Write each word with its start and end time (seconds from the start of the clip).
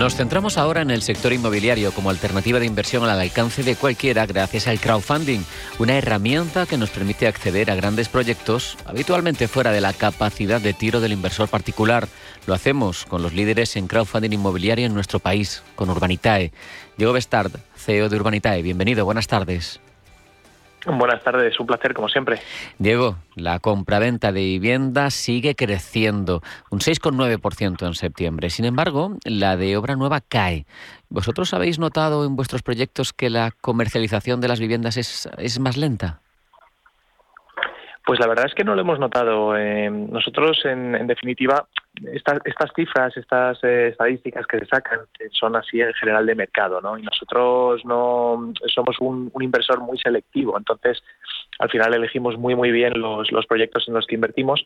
Nos 0.00 0.16
centramos 0.16 0.56
ahora 0.56 0.80
en 0.80 0.90
el 0.90 1.02
sector 1.02 1.30
inmobiliario 1.30 1.92
como 1.92 2.08
alternativa 2.08 2.58
de 2.58 2.64
inversión 2.64 3.04
al 3.04 3.20
alcance 3.20 3.62
de 3.62 3.76
cualquiera 3.76 4.24
gracias 4.24 4.66
al 4.66 4.80
crowdfunding, 4.80 5.40
una 5.78 5.98
herramienta 5.98 6.64
que 6.64 6.78
nos 6.78 6.88
permite 6.88 7.26
acceder 7.26 7.70
a 7.70 7.74
grandes 7.74 8.08
proyectos 8.08 8.78
habitualmente 8.86 9.46
fuera 9.46 9.72
de 9.72 9.82
la 9.82 9.92
capacidad 9.92 10.58
de 10.58 10.72
tiro 10.72 11.02
del 11.02 11.12
inversor 11.12 11.50
particular. 11.50 12.08
Lo 12.46 12.54
hacemos 12.54 13.04
con 13.04 13.20
los 13.20 13.34
líderes 13.34 13.76
en 13.76 13.88
crowdfunding 13.88 14.32
inmobiliario 14.32 14.86
en 14.86 14.94
nuestro 14.94 15.18
país, 15.18 15.62
con 15.74 15.90
Urbanitae. 15.90 16.50
Diego 16.96 17.12
Bestard, 17.12 17.52
CEO 17.76 18.08
de 18.08 18.16
Urbanitae, 18.16 18.62
bienvenido, 18.62 19.04
buenas 19.04 19.26
tardes. 19.26 19.80
Buenas 20.86 21.22
tardes, 21.22 21.58
un 21.60 21.66
placer 21.66 21.92
como 21.92 22.08
siempre. 22.08 22.38
Diego, 22.78 23.16
la 23.36 23.58
compraventa 23.58 24.32
de 24.32 24.40
vivienda 24.40 25.10
sigue 25.10 25.54
creciendo, 25.54 26.40
un 26.70 26.80
6,9% 26.80 27.86
en 27.86 27.94
septiembre. 27.94 28.50
Sin 28.50 28.64
embargo, 28.64 29.16
la 29.24 29.56
de 29.56 29.76
obra 29.76 29.96
nueva 29.96 30.20
cae. 30.20 30.64
¿Vosotros 31.10 31.52
habéis 31.52 31.78
notado 31.78 32.24
en 32.24 32.36
vuestros 32.36 32.62
proyectos 32.62 33.12
que 33.12 33.30
la 33.30 33.50
comercialización 33.60 34.40
de 34.40 34.48
las 34.48 34.60
viviendas 34.60 34.96
es, 34.96 35.28
es 35.38 35.58
más 35.58 35.76
lenta? 35.76 36.20
Pues 38.10 38.18
la 38.18 38.26
verdad 38.26 38.46
es 38.46 38.54
que 38.54 38.64
no 38.64 38.74
lo 38.74 38.80
hemos 38.80 38.98
notado. 38.98 39.56
Eh, 39.56 39.88
nosotros, 39.90 40.64
en, 40.64 41.06
definitiva, 41.06 41.66
estas, 42.12 42.38
estas 42.44 42.70
cifras, 42.74 43.16
estas 43.16 43.62
eh, 43.64 43.88
estadísticas 43.88 44.46
que 44.46 44.58
se 44.60 44.66
sacan, 44.66 45.00
son 45.32 45.56
así 45.56 45.80
en 45.80 45.92
general 45.94 46.26
de 46.26 46.34
mercado, 46.34 46.80
¿no? 46.80 46.96
Y 46.98 47.02
nosotros 47.02 47.84
no 47.84 48.52
somos 48.66 48.96
un, 49.00 49.30
inversor 49.40 49.80
muy 49.80 49.98
selectivo, 49.98 50.56
entonces 50.56 51.02
al 51.58 51.70
final 51.70 51.94
elegimos 51.94 52.38
muy 52.38 52.54
muy 52.54 52.70
bien 52.70 53.00
los, 53.00 53.30
los 53.32 53.46
proyectos 53.46 53.86
en 53.88 53.94
los 53.94 54.06
que 54.06 54.14
invertimos 54.14 54.64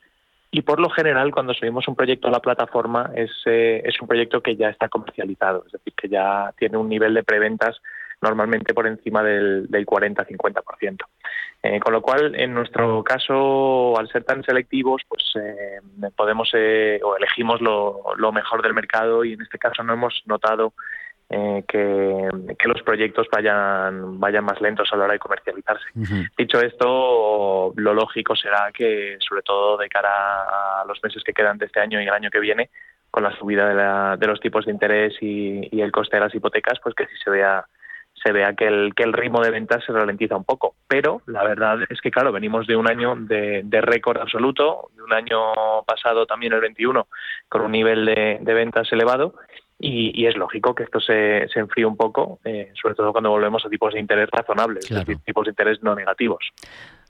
y 0.51 0.63
por 0.63 0.79
lo 0.79 0.89
general 0.89 1.33
cuando 1.33 1.53
subimos 1.53 1.89
un 1.89 1.97
proyecto 1.97 2.29
a 2.29 2.31
la 2.31 2.39
plataforma 2.39 3.11
es, 3.17 3.31
eh, 3.47 3.83
es 3.85 4.01
un 4.01 4.07
proyecto 4.07 4.41
que 4.41 4.55
ya 4.55 4.69
está 4.69 4.89
comercializado, 4.89 5.65
es 5.67 5.73
decir, 5.73 5.93
que 5.95 6.09
ya 6.09 6.55
tiene 6.57 6.77
un 6.77 6.89
nivel 6.89 7.13
de 7.13 7.25
preventas 7.25 7.81
normalmente 8.23 8.73
por 8.73 8.87
encima 8.87 9.25
del, 9.25 9.67
del 9.69 9.85
40-50%. 9.85 11.03
Eh, 11.67 11.81
con 11.81 11.95
lo 11.95 12.03
cual, 12.03 12.35
en 12.35 12.53
nuestro 12.53 13.03
caso, 13.03 13.99
al 13.99 14.07
ser 14.09 14.23
tan 14.25 14.45
selectivos, 14.45 15.01
pues 15.09 15.23
eh, 15.37 15.81
podemos 16.15 16.51
eh, 16.53 17.01
o 17.03 17.17
elegimos 17.17 17.63
lo, 17.63 18.33
mejor 18.33 18.63
del 18.63 18.75
mercado 18.75 19.25
y 19.25 19.33
en 19.33 19.41
este 19.41 19.59
caso 19.59 19.83
no 19.83 19.95
hemos 19.95 20.23
notado 20.27 20.75
que, 21.27 22.29
los 22.67 22.83
proyectos 22.83 23.27
vayan 23.33 24.21
vayan 24.21 24.45
más 24.45 24.61
lentos 24.61 24.93
a 24.93 24.97
la 24.97 25.05
hora 25.05 25.13
de 25.15 25.19
comercializarse. 25.19 25.87
Dicho 26.37 26.61
esto, 26.61 27.73
lo 27.77 27.95
lógico 27.95 28.37
será 28.37 28.71
que, 28.71 29.17
sobre 29.27 29.41
todo 29.41 29.79
de 29.79 29.89
cara 29.89 30.83
a 30.83 30.85
los 30.87 31.03
meses 31.03 31.23
que 31.25 31.33
quedan 31.33 31.57
de 31.57 31.65
este 31.67 31.81
año 31.81 31.99
y 31.99 32.05
el 32.05 32.13
año 32.13 32.31
que 32.31 32.41
viene, 32.41 32.69
con 33.11 33.23
la 33.23 33.35
subida 33.39 34.17
de, 34.17 34.27
los 34.27 34.41
tipos 34.41 34.67
de 34.67 34.73
interés 34.73 35.15
y, 35.23 35.67
y, 35.75 35.81
el 35.81 35.93
coste 35.93 36.17
de 36.17 36.25
las 36.25 36.35
hipotecas, 36.35 36.79
pues 36.83 36.95
que 36.95 37.07
sí 37.07 37.15
se 37.25 37.31
vea 37.31 37.65
se 38.25 38.33
vea 38.33 38.55
que 38.55 38.67
el, 38.67 38.95
que 38.95 39.03
el 39.03 39.13
ritmo 39.13 39.43
de 39.43 39.51
ventas 39.51 39.85
se 39.85 39.93
ralentiza 39.93 40.37
un 40.37 40.45
poco. 40.45 40.75
Pero 40.89 41.21
la 41.27 41.45
verdad 41.45 41.81
es 41.89 42.01
que, 42.01 42.11
claro, 42.11 42.33
venimos 42.33 42.67
de 42.67 42.77
un 42.77 42.89
año 42.89 43.15
de, 43.17 43.81
récord 43.83 44.19
absoluto, 44.19 44.91
de 44.97 45.03
un 45.03 45.13
año 45.13 45.39
pasado 45.87 46.27
también 46.27 46.55
el 46.55 46.61
21, 46.61 47.07
con 47.49 47.63
un 47.63 47.73
nivel 47.73 48.07
de, 48.07 48.55
ventas 48.55 48.91
elevado. 48.93 49.35
Y, 49.79 50.25
es 50.27 50.37
lógico 50.37 50.75
que 50.75 50.85
esto 50.85 51.01
se, 51.01 51.47
se 51.53 51.61
enfríe 51.61 51.85
un 51.85 51.97
poco, 51.97 52.39
eh, 52.45 52.73
sobre 52.81 52.95
todo 52.95 53.13
cuando 53.13 53.31
volvemos 53.31 53.67
a 53.67 53.69
tipos 53.69 53.93
de 53.93 54.01
interés 54.01 54.31
razonables, 54.31 54.91
es 54.91 54.97
decir, 54.97 55.19
tipos 55.19 55.45
de 55.45 55.51
interés 55.51 55.83
no 55.83 55.95
negativos. 55.95 56.53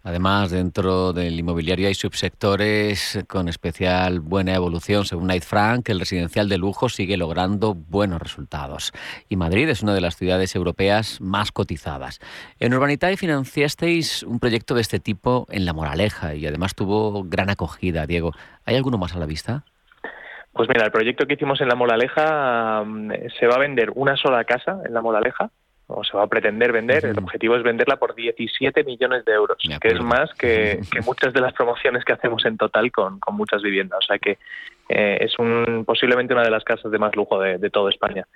Además, 0.06 0.50
dentro 0.50 1.14
del 1.14 1.40
inmobiliario 1.40 1.88
hay 1.88 1.94
subsectores 1.94 3.24
con 3.26 3.48
especial 3.48 4.20
buena 4.20 4.54
evolución. 4.54 5.06
Según 5.06 5.24
Knight 5.24 5.44
Frank, 5.44 5.88
el 5.88 5.98
residencial 5.98 6.46
de 6.50 6.58
lujo 6.58 6.90
sigue 6.90 7.16
logrando 7.16 7.72
buenos 7.72 8.20
resultados. 8.20 8.92
Y 9.30 9.36
Madrid 9.36 9.66
es 9.70 9.82
una 9.82 9.94
de 9.94 10.02
las 10.02 10.16
ciudades 10.16 10.54
europeas 10.54 11.22
más 11.22 11.52
cotizadas. 11.52 12.20
En 12.60 12.74
Urbanitae 12.74 13.16
financiasteis 13.16 14.24
un 14.24 14.40
proyecto 14.40 14.74
de 14.74 14.82
este 14.82 15.00
tipo 15.00 15.46
en 15.48 15.64
La 15.64 15.72
Moraleja 15.72 16.34
y 16.34 16.46
además 16.46 16.74
tuvo 16.74 17.24
gran 17.24 17.48
acogida. 17.48 18.06
Diego, 18.06 18.32
¿hay 18.66 18.76
alguno 18.76 18.98
más 18.98 19.16
a 19.16 19.18
la 19.18 19.26
vista? 19.26 19.64
Pues 20.52 20.68
mira, 20.68 20.84
el 20.84 20.92
proyecto 20.92 21.26
que 21.26 21.32
hicimos 21.32 21.62
en 21.62 21.68
La 21.68 21.76
Moraleja 21.76 22.84
mm, 22.84 23.10
se 23.40 23.46
va 23.46 23.54
a 23.54 23.58
vender 23.58 23.90
una 23.94 24.18
sola 24.18 24.44
casa 24.44 24.80
en 24.84 24.92
La 24.92 25.00
Moraleja 25.00 25.50
o 25.94 26.04
se 26.04 26.16
va 26.16 26.24
a 26.24 26.26
pretender 26.26 26.72
vender, 26.72 27.04
el 27.06 27.18
objetivo 27.18 27.56
es 27.56 27.62
venderla 27.62 27.96
por 27.96 28.14
17 28.14 28.84
millones 28.84 29.24
de 29.24 29.32
euros, 29.32 29.58
que 29.80 29.88
es 29.88 30.00
más 30.00 30.32
que, 30.34 30.80
muchas 31.04 31.32
de 31.32 31.40
las 31.40 31.52
promociones 31.52 32.04
que 32.04 32.12
hacemos 32.12 32.44
en 32.44 32.56
total 32.56 32.90
con, 32.90 33.20
muchas 33.32 33.62
viviendas. 33.62 34.00
O 34.02 34.06
sea 34.06 34.18
que 34.18 34.38
eh, 34.88 35.18
es 35.20 35.38
un, 35.38 35.84
posiblemente 35.86 36.34
una 36.34 36.42
de 36.42 36.50
las 36.50 36.64
casas 36.64 36.90
de 36.90 36.98
más 36.98 37.14
lujo 37.14 37.38
de, 37.40 37.58
de 37.58 37.70
toda 37.70 37.90
España. 37.90 38.26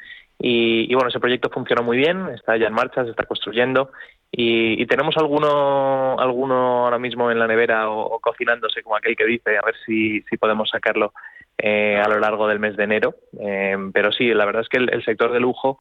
Y, 0.40 0.94
bueno, 0.94 1.08
ese 1.08 1.18
proyecto 1.18 1.50
funciona 1.50 1.82
muy 1.82 1.96
bien, 1.96 2.28
está 2.28 2.56
ya 2.56 2.68
en 2.68 2.72
marcha, 2.72 3.02
se 3.02 3.10
está 3.10 3.24
construyendo 3.24 3.90
y, 4.30 4.86
tenemos 4.86 5.16
alguno, 5.16 6.16
alguno 6.18 6.84
ahora 6.84 6.98
mismo 6.98 7.30
en 7.30 7.40
la 7.40 7.48
nevera 7.48 7.90
o, 7.90 8.20
cocinándose, 8.20 8.82
como 8.82 8.96
aquel 8.96 9.16
que 9.16 9.26
dice, 9.26 9.58
a 9.58 9.66
ver 9.66 9.74
si, 9.84 10.22
si 10.22 10.36
podemos 10.36 10.70
sacarlo 10.70 11.12
eh, 11.58 12.00
a 12.00 12.08
lo 12.08 12.20
largo 12.20 12.46
del 12.46 12.60
mes 12.60 12.76
de 12.76 12.84
enero. 12.84 13.16
Eh, 13.40 13.76
pero 13.92 14.12
sí, 14.12 14.32
la 14.32 14.44
verdad 14.44 14.62
es 14.62 14.68
que 14.68 14.78
el 14.78 15.04
sector 15.04 15.32
de 15.32 15.40
lujo 15.40 15.80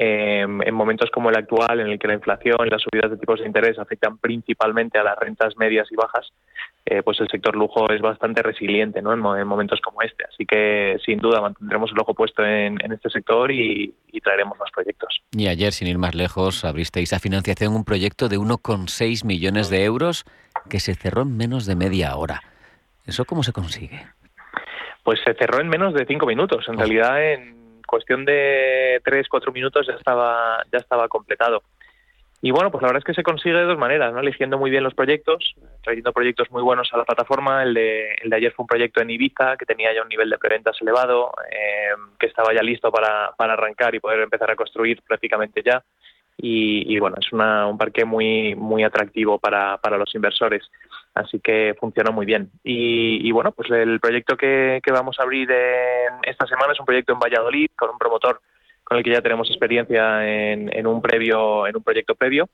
Em, 0.00 0.62
en 0.62 0.74
momentos 0.74 1.10
como 1.10 1.28
el 1.28 1.36
actual, 1.36 1.80
en 1.80 1.88
el 1.88 1.98
que 1.98 2.06
la 2.06 2.14
inflación 2.14 2.56
y 2.64 2.70
las 2.70 2.80
subidas 2.80 3.10
de 3.10 3.16
tipos 3.16 3.40
de 3.40 3.46
interés 3.46 3.80
afectan 3.80 4.16
principalmente 4.18 4.96
a 4.96 5.02
las 5.02 5.18
rentas 5.18 5.56
medias 5.56 5.88
y 5.90 5.96
bajas, 5.96 6.28
eh, 6.86 7.02
pues 7.02 7.18
el 7.18 7.26
sector 7.26 7.56
lujo 7.56 7.90
es 7.90 8.00
bastante 8.00 8.40
resiliente 8.40 9.02
¿no? 9.02 9.12
en, 9.12 9.18
momentos 9.18 9.80
como 9.80 10.00
este. 10.02 10.24
Así 10.32 10.46
que, 10.46 10.98
sin 11.04 11.18
duda, 11.18 11.40
mantendremos 11.40 11.90
el 11.90 11.98
ojo 11.98 12.14
puesto 12.14 12.44
en, 12.44 12.78
este 12.92 13.10
sector 13.10 13.50
y, 13.50 13.92
traeremos 14.22 14.56
más 14.58 14.70
proyectos. 14.70 15.20
Y 15.32 15.48
ayer, 15.48 15.72
sin 15.72 15.88
ir 15.88 15.98
más 15.98 16.14
lejos, 16.14 16.64
abristeis 16.64 17.12
a 17.12 17.18
financiación 17.18 17.74
un 17.74 17.84
proyecto 17.84 18.28
de 18.28 18.38
1,6 18.38 19.24
millones 19.24 19.68
de 19.68 19.82
euros 19.82 20.26
que 20.70 20.78
se 20.78 20.94
cerró 20.94 21.22
en 21.22 21.36
menos 21.36 21.66
de 21.66 21.74
media 21.74 22.14
hora. 22.14 22.42
¿Eso 23.04 23.24
cómo 23.24 23.42
se 23.42 23.52
consigue? 23.52 24.06
Pues 25.02 25.18
se 25.24 25.34
cerró 25.34 25.60
en 25.60 25.68
menos 25.68 25.92
de 25.92 26.06
cinco 26.06 26.26
minutos. 26.26 26.68
En 26.68 26.76
oh. 26.76 26.78
realidad, 26.78 27.32
en 27.32 27.58
cuestión 27.88 28.24
de 28.24 29.00
tres, 29.04 29.28
cuatro 29.28 29.50
minutos 29.50 29.86
ya 29.86 29.94
estaba, 29.94 30.62
ya 30.70 30.78
estaba 30.78 31.08
completado. 31.08 31.62
Y 32.40 32.52
bueno, 32.52 32.70
pues 32.70 32.82
la 32.82 32.88
verdad 32.88 33.00
es 33.00 33.04
que 33.04 33.20
se 33.20 33.24
consigue 33.24 33.56
de 33.56 33.64
dos 33.64 33.78
maneras, 33.78 34.12
¿no? 34.12 34.20
Eligiendo 34.20 34.58
muy 34.58 34.70
bien 34.70 34.84
los 34.84 34.94
proyectos, 34.94 35.56
trayendo 35.82 36.12
proyectos 36.12 36.48
muy 36.52 36.62
buenos 36.62 36.88
a 36.92 36.98
la 36.98 37.04
plataforma. 37.04 37.64
El 37.64 37.74
de, 37.74 38.12
el 38.22 38.30
de 38.30 38.36
ayer 38.36 38.52
fue 38.52 38.62
un 38.62 38.68
proyecto 38.68 39.00
en 39.00 39.10
Ibiza 39.10 39.56
que 39.56 39.66
tenía 39.66 39.92
ya 39.92 40.02
un 40.02 40.08
nivel 40.08 40.30
de 40.30 40.38
preventas 40.38 40.80
elevado, 40.80 41.32
eh, 41.50 41.96
que 42.16 42.26
estaba 42.26 42.54
ya 42.54 42.62
listo 42.62 42.92
para, 42.92 43.32
para 43.36 43.54
arrancar 43.54 43.92
y 43.96 44.00
poder 44.00 44.20
empezar 44.20 44.52
a 44.52 44.56
construir 44.56 45.02
prácticamente 45.02 45.62
ya. 45.64 45.82
Y, 46.40 46.96
bueno, 47.00 47.16
es 47.20 47.32
una, 47.32 47.66
un 47.66 47.76
parque 47.76 48.04
muy, 48.04 48.54
muy 48.54 48.84
atractivo 48.84 49.40
para, 49.40 49.76
para 49.78 49.98
los 49.98 50.14
inversores 50.14 50.70
así 51.18 51.40
que 51.40 51.74
funcionó 51.78 52.12
muy 52.12 52.26
bien. 52.26 52.50
Y, 52.62 53.30
bueno, 53.32 53.52
pues 53.52 53.70
el 53.70 54.00
proyecto 54.00 54.36
que, 54.36 54.80
vamos 54.90 55.18
a 55.18 55.22
abrir 55.22 55.50
esta 56.22 56.46
semana 56.46 56.72
es 56.72 56.80
un 56.80 56.86
proyecto 56.86 57.12
en 57.12 57.18
Valladolid 57.18 57.70
con 57.76 57.90
un 57.90 57.98
promotor 57.98 58.40
con 58.84 58.96
el 58.96 59.04
que 59.04 59.10
ya 59.10 59.20
tenemos 59.20 59.48
experiencia 59.50 60.26
en, 60.26 60.86
un 60.86 61.02
previo, 61.02 61.66
en 61.66 61.76
un 61.76 61.82
proyecto 61.82 62.14
previo. 62.14 62.48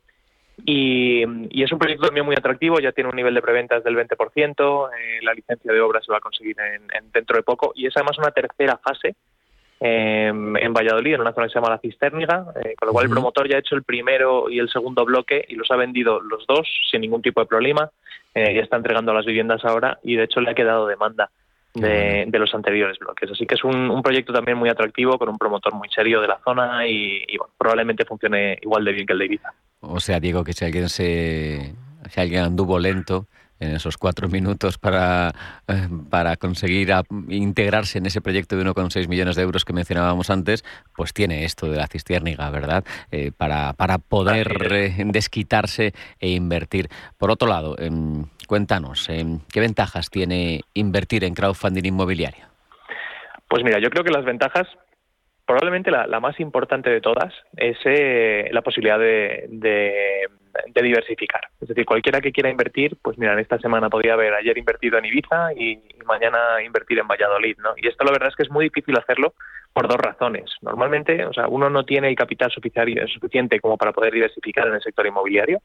Y, 0.64 1.22
es 1.62 1.72
un 1.72 1.78
proyecto 1.78 2.06
también 2.06 2.26
muy 2.26 2.34
atractivo, 2.36 2.80
ya 2.80 2.92
tiene 2.92 3.10
un 3.10 3.16
nivel 3.16 3.34
de 3.34 3.42
preventas 3.42 3.84
del 3.84 3.96
20%, 3.96 4.90
eh, 4.90 5.18
la 5.22 5.34
licencia 5.34 5.72
de 5.72 5.80
obra 5.80 6.00
se 6.00 6.10
va 6.10 6.18
a 6.18 6.20
conseguir 6.20 6.56
en, 6.60 7.10
dentro 7.12 7.36
de 7.36 7.42
poco 7.42 7.72
y 7.74 7.86
es 7.86 7.96
además 7.96 8.18
una 8.18 8.30
tercera 8.30 8.78
fase 8.78 9.14
en 9.80 10.72
Valladolid, 10.72 11.14
en 11.14 11.20
una 11.20 11.32
zona 11.32 11.46
que 11.46 11.52
se 11.52 11.58
llama 11.58 11.70
La 11.70 11.78
Cisterniga, 11.78 12.46
eh, 12.64 12.74
con 12.78 12.86
lo 12.86 12.92
cual 12.92 13.04
el 13.04 13.10
promotor 13.10 13.48
ya 13.48 13.56
ha 13.56 13.60
hecho 13.60 13.74
el 13.74 13.82
primero 13.82 14.48
y 14.48 14.58
el 14.58 14.70
segundo 14.70 15.04
bloque 15.04 15.44
y 15.48 15.56
los 15.56 15.70
ha 15.70 15.76
vendido 15.76 16.20
los 16.20 16.46
dos 16.46 16.66
sin 16.90 17.02
ningún 17.02 17.22
tipo 17.22 17.40
de 17.40 17.46
problema. 17.46 17.90
Eh, 18.34 18.54
ya 18.54 18.62
está 18.62 18.76
entregando 18.76 19.12
las 19.12 19.26
viviendas 19.26 19.64
ahora 19.64 19.98
y 20.02 20.16
de 20.16 20.24
hecho 20.24 20.40
le 20.40 20.50
ha 20.50 20.54
quedado 20.54 20.86
demanda 20.86 21.30
de, 21.74 22.26
los 22.32 22.54
anteriores 22.54 22.98
bloques. 22.98 23.30
Así 23.30 23.46
que 23.46 23.54
es 23.56 23.64
un, 23.64 24.00
proyecto 24.02 24.32
también 24.32 24.56
muy 24.56 24.68
atractivo 24.68 25.18
con 25.18 25.28
un 25.28 25.38
promotor 25.38 25.74
muy 25.74 25.88
serio 25.88 26.20
de 26.20 26.28
la 26.28 26.38
zona 26.44 26.86
y, 26.86 27.24
probablemente 27.58 28.04
funcione 28.04 28.58
igual 28.62 28.84
de 28.84 28.92
bien 28.92 29.06
que 29.06 29.12
el 29.12 29.18
de 29.18 29.24
Ibiza. 29.26 29.52
O 29.80 30.00
sea, 30.00 30.20
Diego, 30.20 30.44
que 30.44 30.52
si 30.52 30.64
alguien 30.64 30.88
se 30.88 31.74
si 32.10 32.20
alguien 32.20 32.42
anduvo 32.42 32.78
lento, 32.78 33.26
en 33.60 33.74
esos 33.74 33.96
cuatro 33.96 34.28
minutos 34.28 34.78
para, 34.78 35.32
eh, 35.68 35.88
para 36.10 36.36
conseguir 36.36 36.92
integrarse 37.28 37.98
en 37.98 38.06
ese 38.06 38.20
proyecto 38.20 38.56
de 38.56 38.64
1,6 38.64 39.08
millones 39.08 39.36
de 39.36 39.42
euros 39.42 39.64
que 39.64 39.72
mencionábamos 39.72 40.30
antes, 40.30 40.64
pues 40.96 41.12
tiene 41.12 41.44
esto 41.44 41.68
de 41.68 41.76
la 41.76 41.86
cistiérniga, 41.86 42.50
¿verdad? 42.50 42.84
Eh, 43.10 43.32
para, 43.36 43.72
para 43.72 43.98
poder 43.98 44.72
eh, 44.72 44.94
desquitarse 45.06 45.92
e 46.20 46.30
invertir. 46.30 46.88
Por 47.18 47.30
otro 47.30 47.48
lado, 47.48 47.76
em, 47.78 48.24
cuéntanos, 48.46 49.08
em, 49.08 49.40
¿qué 49.52 49.60
ventajas 49.60 50.10
tiene 50.10 50.60
invertir 50.74 51.24
en 51.24 51.34
crowdfunding 51.34 51.84
inmobiliario? 51.84 52.46
Pues 53.48 53.62
mira, 53.62 53.78
yo 53.78 53.90
creo 53.90 54.04
que 54.04 54.10
las 54.10 54.24
ventajas 54.24 54.66
probablemente 55.46 55.90
la, 55.90 56.20
más 56.20 56.38
importante 56.40 56.90
de 56.90 57.00
todas 57.00 57.32
es 57.56 57.76
eh, 57.84 58.48
la 58.50 58.62
posibilidad 58.62 58.98
de, 58.98 60.28
diversificar. 60.82 61.48
Es 61.60 61.68
decir, 61.68 61.84
cualquiera 61.84 62.20
que 62.20 62.32
quiera 62.32 62.50
invertir, 62.50 62.96
pues 63.02 63.18
mira, 63.18 63.32
en 63.32 63.38
esta 63.38 63.58
semana 63.58 63.88
podría 63.88 64.14
haber 64.14 64.34
ayer 64.34 64.56
invertido 64.58 64.98
en 64.98 65.06
Ibiza 65.06 65.52
y, 65.54 65.80
mañana 66.04 66.62
invertir 66.62 66.98
en 66.98 67.08
Valladolid, 67.08 67.56
¿no? 67.58 67.70
Y 67.76 67.88
esto 67.88 68.04
la 68.04 68.12
verdad 68.12 68.28
es 68.28 68.36
que 68.36 68.42
es 68.42 68.50
muy 68.50 68.66
difícil 68.66 68.96
hacerlo 68.98 69.32
por 69.72 69.88
dos 69.88 69.96
razones. 69.96 70.50
Normalmente, 70.60 71.24
o 71.24 71.32
sea, 71.32 71.48
uno 71.48 71.70
no 71.70 71.84
tiene 71.84 72.08
el 72.08 72.14
capital 72.14 72.50
suficiente 72.50 73.58
como 73.60 73.78
para 73.78 73.92
poder 73.92 74.12
diversificar 74.12 74.68
en 74.68 74.74
el 74.74 74.82
sector 74.82 75.06
inmobiliario. 75.06 75.60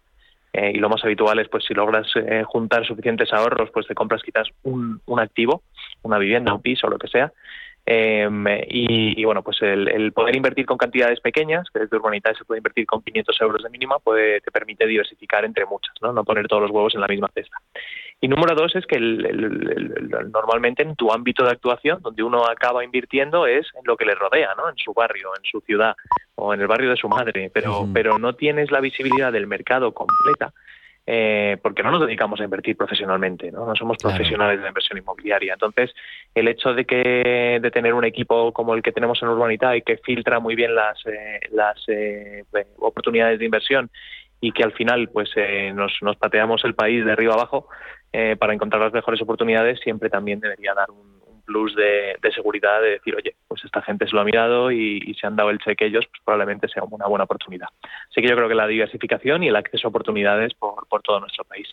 Eh, 0.54 0.72
y 0.74 0.78
lo 0.80 0.90
más 0.90 1.04
habitual 1.04 1.40
es, 1.40 1.48
pues, 1.50 1.66
si 1.66 1.74
logras 1.74 2.08
eh, 2.16 2.44
juntar 2.46 2.86
suficientes 2.86 3.32
ahorros, 3.34 3.70
pues 3.72 3.86
te 3.86 3.94
compras 3.94 4.24
quizás 4.24 4.48
un, 4.64 5.00
un 5.06 5.20
activo, 5.20 5.62
una 6.02 6.18
vivienda, 6.18 6.54
un 6.54 6.62
piso, 6.62 6.88
o 6.88 6.90
lo 6.90 6.98
que 6.98 7.08
sea, 7.08 7.32
Em, 7.92 8.46
y, 8.68 9.26
bueno, 9.26 9.42
pues 9.42 9.58
el, 9.64 10.14
poder 10.14 10.36
invertir 10.36 10.68
con 10.68 10.78
cantidades 10.78 11.20
pequeñas, 11.22 11.68
que 11.74 11.80
desde 11.80 11.98
Urbanitae 11.98 12.36
se 12.36 12.46
puede 12.46 12.60
invertir 12.60 12.86
con 12.86 13.02
500 13.02 13.42
euros 13.42 13.64
de 13.64 13.70
mínima, 13.72 13.98
puede, 13.98 14.42
te 14.42 14.52
permite 14.52 14.86
diversificar 14.86 15.44
entre 15.44 15.66
muchas, 15.66 15.96
¿no? 16.00 16.14
no 16.14 16.24
poner 16.24 16.48
todos 16.48 16.62
los 16.62 16.70
huevos 16.70 16.94
en 16.94 17.02
la 17.02 17.08
misma 17.08 17.32
cesta. 17.34 17.58
Y 18.22 18.28
número 18.28 18.54
dos 18.54 18.76
es 18.76 18.86
que 18.86 19.00
normalmente 19.00 20.84
en 20.84 20.96
tu 20.96 21.12
ámbito 21.12 21.44
de 21.44 21.50
actuación, 21.50 22.00
donde 22.04 22.22
uno 22.22 22.46
acaba 22.46 22.84
invirtiendo, 22.84 23.48
es 23.48 23.66
en 23.74 23.82
lo 23.86 23.98
que 23.98 24.06
le 24.06 24.14
rodea, 24.14 24.54
¿no? 24.56 24.70
en 24.70 24.78
su 24.78 24.94
barrio, 24.94 25.32
en 25.36 25.44
su 25.50 25.60
ciudad 25.62 25.96
o 26.36 26.54
en 26.54 26.62
el 26.62 26.68
barrio 26.68 26.92
de 26.92 26.96
su 26.96 27.10
madre, 27.10 27.50
pero, 27.52 27.88
pero 27.92 28.20
no 28.20 28.34
tienes 28.34 28.70
la 28.70 28.82
visibilidad 28.82 29.32
del 29.32 29.48
mercado 29.48 29.94
completa 29.96 30.54
eh, 31.12 31.58
porque 31.64 31.82
no 31.82 31.90
nos 31.90 32.02
dedicamos 32.02 32.40
a 32.40 32.44
invertir 32.44 32.78
profesionalmente, 32.78 33.52
¿no? 33.52 33.66
No 33.66 33.76
somos 33.76 33.98
profesionales 33.98 34.58
de 34.58 34.62
la 34.62 34.68
inversión 34.68 35.00
inmobiliaria. 35.00 35.54
Entonces, 35.54 35.92
el 36.36 36.48
hecho 36.48 36.76
de 36.76 36.86
que 36.86 37.58
de 37.60 37.72
tener 37.72 37.96
un 37.96 38.06
equipo 38.06 38.54
como 38.54 38.76
el 38.76 38.84
que 38.84 38.92
tenemos 38.92 39.20
en 39.24 39.30
Urbanita 39.30 39.76
y 39.76 39.82
que 39.82 39.98
filtra 39.98 40.40
muy 40.40 40.54
bien 40.54 40.76
las, 40.76 41.04
eh, 41.08 41.40
las 41.50 41.84
eh, 41.88 42.44
oportunidades 42.78 43.40
de 43.40 43.46
inversión 43.46 43.90
y 44.40 44.52
que 44.52 44.64
al 44.64 44.74
final 44.74 45.10
pues 45.10 45.32
nos, 45.74 45.98
nos 46.02 46.16
pateamos 46.16 46.64
el 46.64 46.76
país 46.76 47.04
de 47.04 47.12
arriba 47.12 47.34
abajo 47.34 47.68
para 48.40 48.54
encontrar 48.54 48.82
las 48.82 48.94
mejores 48.94 49.22
oportunidades, 49.22 49.80
siempre 49.80 50.10
también 50.10 50.40
debería 50.40 50.76
dar 50.76 50.92
un, 50.92 51.09
plus 51.50 51.76
de, 51.76 52.16
seguridad 52.32 52.80
de 52.80 52.92
decir, 52.92 53.16
oye, 53.16 53.36
pues 53.48 53.66
esta 53.66 53.82
gente 53.82 54.06
se 54.06 54.14
lo 54.14 54.22
ha 54.22 54.24
mirado 54.24 54.72
y, 54.72 55.16
se 55.20 55.26
han 55.26 55.36
dado 55.36 55.50
el 55.50 55.58
cheque 55.58 55.88
ellos, 55.88 56.06
pues 56.06 56.22
probablemente 56.24 56.68
sea 56.68 56.84
una 56.84 57.08
buena 57.08 57.24
oportunidad. 57.24 57.68
Así 57.82 58.22
que 58.22 58.30
yo 58.30 58.36
creo 58.36 58.48
que 58.48 58.56
la 58.56 58.68
diversificación 58.68 59.44
y 59.44 59.48
el 59.48 59.56
acceso 59.56 59.88
a 59.88 59.90
oportunidades 59.90 60.54
por, 60.54 60.86
todo 61.04 61.20
nuestro 61.20 61.44
país. 61.46 61.68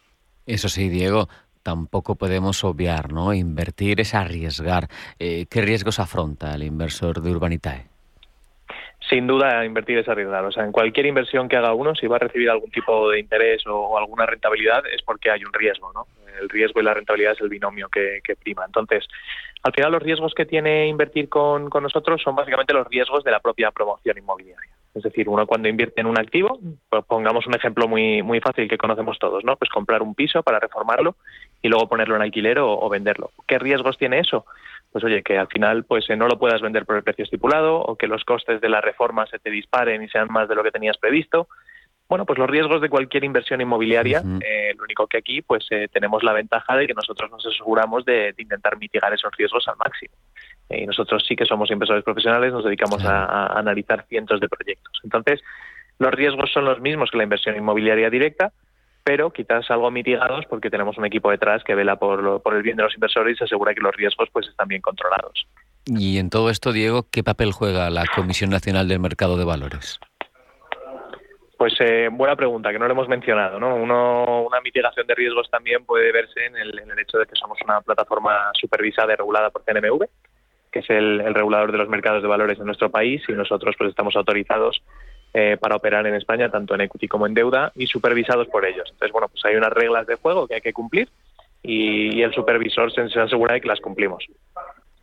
Eso 0.47 0.69
sí, 0.69 0.89
Diego, 0.89 1.29
tampoco 1.63 2.15
podemos 2.15 2.65
obviar, 2.65 3.13
¿no? 3.13 3.35
Invertir 3.35 4.01
es 4.01 4.15
arriesgar. 4.15 4.89
Eh, 5.19 5.47
¿Qué 5.51 5.61
riesgos 5.61 5.99
afronta 5.99 6.55
el 6.55 6.63
inversor 6.63 7.21
de 7.21 7.31
Urbanitae? 7.31 7.96
Sin 9.09 9.27
duda, 9.27 9.65
invertir 9.65 9.99
es 9.99 10.09
arriesgar. 10.09 10.45
O 10.45 10.51
sea, 10.51 10.65
en 10.65 10.73
cualquier 10.73 11.07
inversión 11.07 11.49
que 11.49 11.57
haga 11.57 11.75
uno, 11.75 11.95
si 11.95 12.07
va 12.07 12.17
a 12.17 12.21
recibir 12.21 12.51
algún 12.51 12.71
tipo 12.71 13.11
de 13.11 13.21
interés 13.21 13.65
o, 13.67 13.97
alguna 13.97 14.27
rentabilidad, 14.27 14.83
es 14.93 15.03
porque 15.03 15.31
hay 15.31 15.45
un 15.45 15.53
riesgo, 15.53 15.93
¿no? 15.93 16.07
El 16.41 16.49
riesgo 16.49 16.81
y 16.81 16.85
la 16.85 16.95
rentabilidad 16.95 17.33
es 17.33 17.41
el 17.41 17.49
binomio 17.49 17.89
que, 17.89 18.21
prima. 18.43 18.65
Entonces, 18.67 19.07
al 19.63 19.73
final, 19.73 19.93
los 19.93 20.03
riesgos 20.03 20.35
que 20.35 20.45
tiene 20.45 20.89
invertir 20.89 21.29
con, 21.29 21.69
nosotros 21.69 22.21
son 22.21 22.35
básicamente 22.35 22.75
los 22.75 22.87
riesgos 22.89 23.23
de 23.23 23.31
la 23.31 23.41
propia 23.41 23.71
promoción 23.71 24.19
inmobiliaria. 24.19 24.76
Es 24.97 25.03
decir, 25.03 25.29
uno 25.29 25.47
cuando 25.47 25.69
invierte 25.69 26.01
en 26.01 26.07
un 26.07 26.19
activo, 26.19 26.59
pues 26.89 27.05
pongamos 27.05 27.47
un 27.47 27.55
ejemplo 27.55 27.87
muy 27.87 28.23
muy 28.23 28.41
fácil 28.41 28.69
que 28.69 28.79
conocemos 28.79 29.19
todos, 29.19 29.45
¿no? 29.45 29.57
Pues 29.57 29.71
comprar 29.71 30.03
un 30.03 30.15
piso 30.15 30.43
para 30.43 30.59
reformarlo 30.59 31.17
y 31.63 31.69
luego 31.69 31.89
ponerlo 31.89 32.17
en 32.17 32.23
alquiler 32.23 32.59
o 32.59 32.89
venderlo. 32.89 33.31
¿Qué 33.47 33.59
riesgos 33.59 33.99
tiene 33.99 34.21
eso? 34.21 34.47
pues 34.97 35.05
oye, 35.05 35.23
que 35.23 35.37
al 35.37 35.49
final 35.49 35.85
pues 35.85 36.09
eh, 36.09 36.17
no 36.17 36.27
lo 36.27 36.39
puedas 36.39 36.63
vender 36.63 36.87
por 36.87 36.97
el 36.97 37.03
precio 37.03 37.25
estipulado 37.25 37.77
o 37.81 37.97
que 37.97 38.07
los 38.07 38.25
costes 38.25 38.63
de 38.63 38.71
la 38.71 38.81
reforma 38.81 39.27
se 39.27 39.39
te 39.39 39.51
disparen 39.51 40.03
y 40.03 40.09
sean 40.09 40.29
más 40.31 40.49
de 40.49 40.55
lo 40.55 40.63
que 40.63 40.71
tenías 40.71 40.97
previsto. 40.97 41.49
Bueno, 42.09 42.25
pues 42.25 42.39
los 42.39 42.49
riesgos 42.49 42.81
de 42.81 42.89
cualquier 42.89 43.25
inversión 43.25 43.61
inmobiliaria, 43.61 44.23
eh, 44.41 44.73
lo 44.75 44.85
único 44.85 45.07
que 45.07 45.19
aquí 45.19 45.43
pues 45.43 45.67
eh, 45.71 45.89
tenemos 45.93 46.23
la 46.23 46.33
ventaja 46.33 46.77
de 46.77 46.87
que 46.87 46.95
nosotros 46.95 47.31
nos 47.31 47.45
aseguramos 47.45 48.07
de, 48.07 48.33
intentar 48.39 48.79
mitigar 48.79 49.13
esos 49.13 49.37
riesgos 49.37 49.69
al 49.69 49.77
máximo. 49.77 50.15
Y 50.71 50.87
nosotros 50.87 51.25
sí 51.27 51.37
que 51.37 51.47
somos 51.47 51.71
inversores 51.71 52.05
profesionales, 52.05 52.53
nos 52.53 52.65
dedicamos 52.65 53.05
a 53.05 53.59
analizar 53.59 54.05
cientos 54.09 54.41
de 54.41 54.49
proyectos. 54.49 55.01
Entonces, 55.05 55.41
los 55.99 56.13
riesgos 56.13 56.51
son 56.53 56.65
los 56.65 56.81
mismos 56.81 57.11
que 57.11 57.17
la 57.17 57.25
inversión 57.25 57.57
inmobiliaria 57.57 58.11
directa, 58.11 58.53
pero 59.05 59.31
quizás 59.31 59.71
algo 59.71 59.91
mitigados 59.91 60.45
porque 60.47 60.69
tenemos 60.69 60.99
un 60.99 61.07
equipo 61.07 61.31
detrás 61.31 61.63
que 61.63 61.75
vela 61.75 61.97
por, 61.97 62.43
por 62.43 62.55
el 62.55 62.63
bien 62.63 62.77
de 62.77 62.83
los 62.83 62.95
inversores 62.95 63.35
y 63.35 63.39
se 63.39 63.45
asegura 63.45 63.73
que 63.73 63.81
los 63.81 63.95
riesgos 63.95 64.29
pues 64.33 64.49
están 64.49 64.69
bien 64.69 64.83
controlados. 64.83 65.47
Y 65.87 66.19
en 66.19 66.29
todo 66.29 66.51
esto, 66.51 66.73
Diego, 66.73 67.07
¿qué 67.11 67.23
papel 67.23 67.53
juega 67.53 67.89
la 67.91 68.05
Comisión 68.13 68.51
Nacional 68.51 68.89
del 68.89 68.99
Mercado 68.99 69.37
de 69.39 69.45
Valores? 69.45 70.01
Pues 71.57 71.75
eh, 71.79 72.09
buena 72.11 72.37
pregunta, 72.37 72.71
que 72.71 72.79
no 72.79 72.87
lo 72.87 72.93
hemos 72.93 73.09
mencionado. 73.09 73.59
¿no? 73.61 73.77
una 73.77 74.61
mitigación 74.61 75.07
de 75.07 75.15
riesgos 75.15 75.49
también 75.51 75.87
puede 75.87 76.13
verse 76.13 76.45
en 76.45 76.57
el, 76.57 76.99
hecho 76.99 77.19
de 77.19 77.27
que 77.27 77.37
somos 77.37 77.59
una 77.65 77.81
plataforma 77.81 78.51
supervisada 78.61 79.13
y 79.13 79.17
regulada 79.17 79.51
por 79.51 79.65
CNMV, 79.65 80.05
es 80.79 80.91
el, 80.91 81.35
regulador 81.35 81.73
de 81.73 81.79
los 81.79 81.89
mercados 81.89 82.23
de 82.23 82.29
valores 82.29 82.59
de 82.59 82.65
nuestro 82.65 82.91
país, 82.91 83.23
y 83.29 83.33
nosotros 83.33 83.75
pues 83.79 83.91
estamos 83.91 84.17
autorizados 84.17 84.83
eh, 85.35 85.57
para 85.61 85.77
operar 85.77 86.07
en 86.07 86.15
España, 86.15 86.51
tanto 86.51 86.75
en 86.75 86.83
equity 86.83 87.09
como 87.09 87.27
en 87.27 87.35
deuda, 87.35 87.73
y 87.75 87.87
supervisados 87.87 88.49
por 88.49 88.65
ellos. 88.65 88.89
Entonces, 88.93 89.13
bueno, 89.13 89.29
pues 89.29 89.45
hay 89.45 89.57
unas 89.57 89.73
reglas 89.73 90.07
de 90.07 90.17
juego 90.17 90.47
que 90.47 90.55
hay 90.55 90.61
que 90.61 90.73
cumplir 90.73 91.09
y, 91.63 92.23
el 92.23 92.33
supervisor 92.33 92.93
se, 92.93 93.21
asegura 93.21 93.55
de 93.55 93.61
que 93.61 93.69
las 93.69 93.81
cumplimos. 93.81 94.25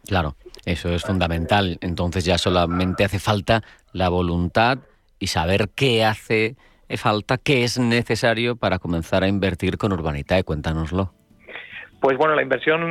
Claro, 0.06 0.36
eso 0.66 0.90
es 0.90 1.04
fundamental. 1.04 1.78
Entonces 1.82 2.26
ya 2.26 2.38
solamente 2.38 3.04
hace 3.04 3.20
falta 3.20 3.64
la 3.92 4.10
voluntad 4.10 4.80
y 5.20 5.28
saber 5.28 5.70
qué 5.76 6.04
hace 6.04 6.56
falta, 6.98 7.38
qué 7.38 7.64
es 7.64 7.80
necesario 7.80 8.56
para 8.56 8.80
comenzar 8.80 9.24
a 9.24 9.28
invertir 9.28 9.78
con 9.78 9.94
Urbanitae. 9.94 10.44
Cuéntanoslo. 10.44 11.14
Pues 12.04 12.18
bueno, 12.18 12.36
la 12.36 12.42
inversión 12.42 12.84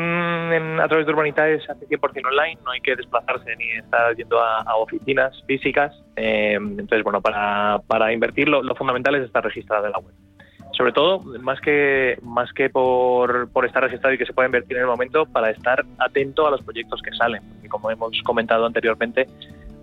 a 0.81 0.89
través 0.89 1.05
de 1.05 1.13
Urbanitae 1.13 1.61
se 1.61 1.71
hace 1.71 1.87
100% 1.87 2.01
online, 2.29 2.59
no 2.65 2.71
hay 2.71 2.81
que 2.81 2.97
desplazarse 2.97 3.55
ni 3.57 3.73
estar 3.73 4.17
yendo 4.17 4.41
a, 4.41 4.75
oficinas 4.77 5.39
físicas. 5.47 5.93
Eh, 6.17 6.55
entonces, 6.55 7.05
bueno, 7.05 7.21
para, 7.21 7.79
para 7.87 8.11
invertir 8.11 8.49
lo, 8.49 8.75
fundamental 8.75 9.15
es 9.17 9.27
estar 9.27 9.45
registrado 9.45 9.85
en 9.85 9.93
la 9.93 9.99
web. 9.99 10.15
Sobre 10.75 10.93
todo, 10.93 11.21
más 11.41 11.61
que, 11.61 12.17
más 12.23 12.51
que 12.55 12.71
por, 12.71 13.51
por 13.51 13.67
estar 13.67 13.83
registrado 13.83 14.15
y 14.15 14.19
que 14.19 14.25
se 14.25 14.33
pueda 14.33 14.47
invertir 14.47 14.79
en 14.79 14.85
el 14.85 14.89
momento, 14.89 15.27
para 15.27 15.51
estar 15.51 15.85
atento 15.99 16.47
a 16.47 16.51
los 16.51 16.63
proyectos 16.63 17.03
que 17.03 17.15
salen. 17.15 17.43
Y 17.63 17.69
como 17.69 17.91
hemos 17.91 18.19
comentado 18.23 18.65
anteriormente, 18.65 19.27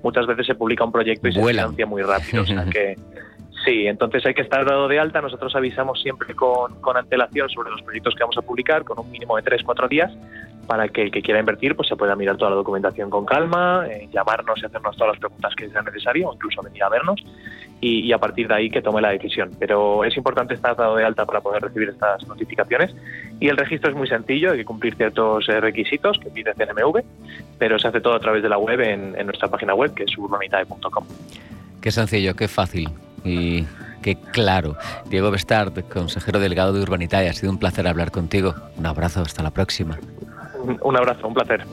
muchas 0.02 0.26
veces 0.26 0.48
se 0.48 0.56
publica 0.56 0.84
un 0.84 0.92
proyecto 0.92 1.28
y 1.28 1.34
se 1.34 1.46
financia 1.46 1.86
muy 1.86 2.02
rápido. 2.02 2.42
O 2.42 2.46
sea 2.48 2.66
que 2.66 2.96
Sí, 3.70 3.86
entonces 3.86 4.26
hay 4.26 4.34
que 4.34 4.42
estar 4.42 4.66
dado 4.66 4.88
de 4.88 4.98
alta. 4.98 5.22
Nosotros 5.22 5.56
avisamos 5.56 6.02
siempre 6.02 6.34
con, 6.34 6.74
antelación 6.96 7.48
sobre 7.50 7.70
los 7.70 7.84
proyectos 7.84 8.16
que 8.16 8.24
vamos 8.24 8.38
a 8.40 8.42
publicar, 8.42 8.84
con 8.84 8.98
un 8.98 9.12
mínimo 9.12 9.38
de 9.38 9.44
3-4 9.44 9.88
días, 9.88 10.12
para 10.66 10.88
que 10.88 11.04
el 11.04 11.12
que 11.12 11.22
quiera 11.22 11.40
invertir 11.40 11.76
pues 11.76 11.88
se 11.88 11.96
pueda 11.96 12.16
mirar 12.16 12.36
toda 12.36 12.50
la 12.50 12.56
documentación 12.56 13.12
con 13.12 13.28
calma, 13.28 13.86
eh, 13.88 14.10
llamarnos 14.12 14.60
y 14.60 14.66
hacernos 14.66 14.98
todas 14.98 15.14
las 15.14 15.20
preguntas 15.20 15.54
que 15.54 15.70
sea 15.70 15.84
necesario, 15.84 16.30
o 16.30 16.34
incluso 16.34 16.64
venir 16.64 16.82
a 16.82 16.90
vernos, 16.90 17.24
y, 17.80 18.12
a 18.12 18.18
partir 18.18 18.48
de 18.48 18.56
ahí 18.56 18.72
que 18.72 18.82
tome 18.82 19.02
la 19.02 19.10
decisión. 19.10 19.52
Pero 19.60 20.04
es 20.04 20.18
importante 20.18 20.56
estar 20.56 20.76
dado 20.76 20.96
de 20.96 21.06
alta 21.06 21.28
para 21.28 21.40
poder 21.40 21.62
recibir 21.62 21.90
estas 21.90 22.28
notificaciones. 22.28 22.96
Y 23.40 23.50
el 23.50 23.58
registro 23.58 23.92
es 23.92 23.96
muy 23.96 24.08
sencillo, 24.08 24.54
hay 24.54 24.58
que 24.58 24.66
cumplir 24.66 24.96
ciertos 24.96 25.48
eh, 25.48 25.62
requisitos 25.62 26.18
que 26.18 26.32
pide 26.32 26.56
CNMV, 26.56 27.04
pero 27.60 27.78
se 27.78 27.88
hace 27.88 28.02
todo 28.02 28.16
a 28.16 28.20
través 28.20 28.42
de 28.42 28.50
la 28.50 28.58
web 28.58 28.80
en, 28.82 29.14
nuestra 29.28 29.48
página 29.48 29.76
web, 29.76 29.94
que 29.94 30.06
es 30.06 30.18
urbanitae.com. 30.18 31.06
Qué 31.80 31.92
sencillo, 31.92 32.36
qué 32.36 32.48
fácil 32.48 32.90
y 33.24 33.66
qué 34.02 34.16
claro. 34.16 34.78
Diego 35.10 35.32
Bestard, 35.32 35.74
consejero 35.86 36.40
delegado 36.40 36.74
de 36.74 36.82
Urbanitae, 36.82 37.30
ha 37.30 37.34
sido 37.34 37.52
un 37.52 37.60
placer 37.60 37.88
hablar 37.88 38.12
contigo. 38.12 38.56
Un 38.78 38.86
abrazo, 38.86 39.22
hasta 39.22 39.44
la 39.44 39.52
próxima. 39.52 39.98
Un 40.82 40.98
abrazo, 40.98 41.28
un 41.28 41.34
placer. 41.34 41.66